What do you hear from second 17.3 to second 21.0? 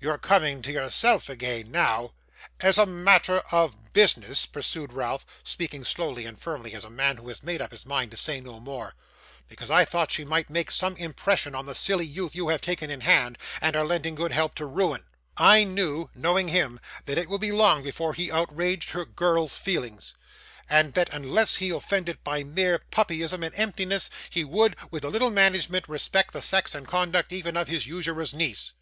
be long before he outraged her girl's feelings, and